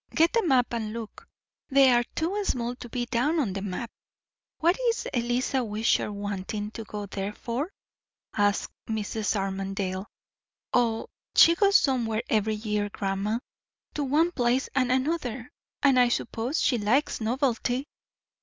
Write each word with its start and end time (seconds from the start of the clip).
"Get 0.09 0.33
the 0.33 0.41
map 0.43 0.73
and 0.73 0.93
look." 0.93 1.27
"They 1.69 1.91
are 1.91 2.03
too 2.15 2.43
small 2.43 2.73
to 2.77 2.89
be 2.89 3.05
down 3.05 3.39
on 3.39 3.53
the 3.53 3.61
map." 3.61 3.91
"What 4.57 4.75
is 4.89 5.05
Eliza 5.13 5.63
Wishart 5.63 6.11
wantin' 6.11 6.71
to 6.71 6.83
go 6.85 7.05
there 7.05 7.33
for?" 7.33 7.71
asked 8.35 8.71
Mrs. 8.89 9.35
Armadale. 9.35 10.07
"O, 10.73 11.05
she 11.35 11.53
goes 11.53 11.75
somewhere 11.77 12.23
every 12.31 12.55
year, 12.55 12.89
grandma; 12.89 13.37
to 13.93 14.03
one 14.03 14.31
place 14.31 14.69
and 14.73 14.91
another; 14.91 15.51
and 15.83 15.99
I 15.99 16.09
suppose 16.09 16.59
she 16.59 16.79
likes 16.79 17.21
novelty." 17.21 17.85